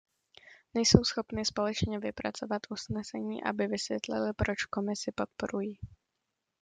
Nejsou 0.73 1.03
schopny 1.03 1.45
společně 1.45 1.99
vypracovat 1.99 2.61
usnesení, 2.69 3.43
aby 3.43 3.67
vysvětlily, 3.67 4.33
proč 4.33 4.65
Komisi 4.65 5.11
podporují. 5.11 5.79